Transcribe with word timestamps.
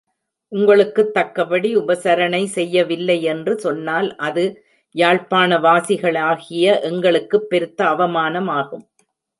உங்களுக்குத் 0.51 1.13
தக்கபடி 1.13 1.75
உபசரணை 1.77 2.45
செய்யவில்லையென்று 2.55 3.53
சொன்னால், 3.57 4.15
அது 4.19 4.45
யாழ்ப்பாணவாசிகளாகிய 4.95 6.81
எங்களுக்குப் 6.81 7.49
பெருத்த 7.49 7.85
அவமானமாகும். 7.85 8.85